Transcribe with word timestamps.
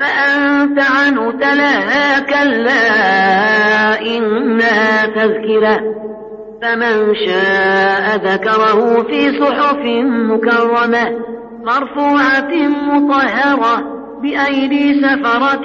فأنت 0.00 0.78
عنه 0.78 1.32
تلهى 1.32 2.20
كلا 2.20 2.80
إنها 4.00 5.06
تذكرة. 5.06 5.80
فمن 6.62 7.14
شاء 7.14 8.16
ذكره 8.16 9.02
في 9.02 9.40
صحف 9.40 9.84
مكرمة 10.04 11.18
مرفوعة 11.64 12.68
مطهرة 12.68 13.96
بأيدي 14.22 15.02
سفرة 15.02 15.64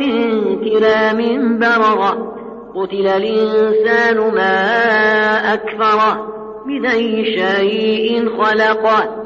كرام 0.63 1.59
بررة. 1.59 2.31
قتل 2.75 3.07
الإنسان 3.07 4.17
ما 4.35 5.53
أكفره 5.53 6.27
من 6.65 6.85
أي 6.85 7.25
شيء 7.25 8.29
خلقه 8.41 9.21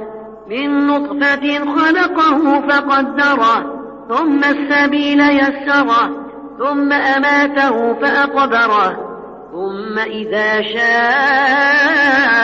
من 0.50 0.88
نطفة 0.88 1.59
خلقه 1.76 2.62
فقدره 2.70 3.75
ثم 4.09 4.44
السبيل 4.44 5.20
يسره 5.20 6.26
ثم 6.59 6.94
أماته 6.94 7.94
فأقبره 7.94 9.05
ثم 9.52 10.00
إذا 10.00 10.62
شاء 10.62 12.36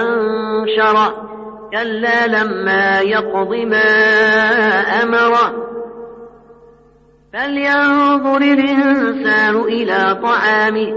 أنشره. 0.00 1.24
كلا 1.72 2.26
لما 2.26 3.00
يقض 3.00 3.54
ما 3.54 3.90
أمره. 5.02 5.64
فلينظر 7.32 8.36
الإنسان 8.36 9.56
إلى 9.56 10.18
طعامه. 10.22 10.94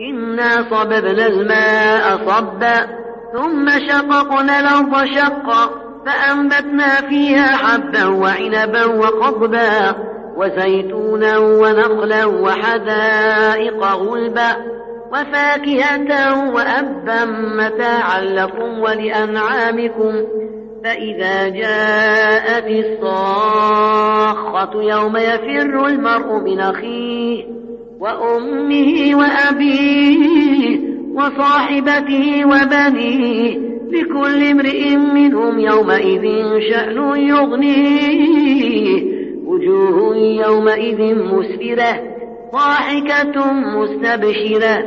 إنا 0.00 0.50
صببنا 0.70 1.26
الماء 1.26 2.16
صبا 2.26 2.86
ثم 3.34 3.70
شققنا 3.88 4.60
الأرض 4.60 5.04
شقا. 5.04 5.83
فأنبتنا 6.06 6.88
فيها 7.08 7.56
حبا 7.56 8.06
وعنبا 8.06 8.84
وقضبا 8.84 9.94
وزيتونا 10.36 11.38
ونخلا 11.38 12.24
وحدائق 12.24 13.84
غلبا 13.84 14.56
وفاكهة 15.12 16.50
وأبا 16.54 17.24
متاعا 17.58 18.20
لكم 18.20 18.78
ولأنعامكم 18.78 20.12
فإذا 20.84 21.48
جاءت 21.48 22.66
الصاخة 22.84 23.62
يوم 24.82 25.16
يفر 25.16 25.86
المرء 25.86 26.40
من 26.44 26.60
أخيه 26.60 27.44
وأمه 28.00 29.10
وأبيه 29.14 30.80
وصاحبته 31.14 32.44
وبنيه 32.44 33.58
لكل 33.90 34.46
امرئ 34.50 34.96
منهم 35.44 35.58
يومئذ 35.58 36.22
شأن 36.70 37.16
يغنيه 37.16 39.02
وجوه 39.46 40.16
يومئذ 40.16 41.14
مسفرة 41.14 42.00
ضاحكة 42.52 43.52
مستبشرة. 43.52 44.84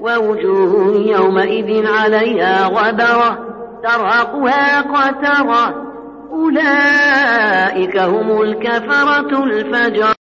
ووجوه 0.00 0.96
يومئذ 1.06 1.86
عليها 1.86 2.66
غبرة 2.66 3.38
ترهقها 3.82 4.80
قترة. 4.80 5.86
أولئك 6.32 7.98
هم 7.98 8.42
الكفرة 8.42 9.44
الفجر 9.44 10.14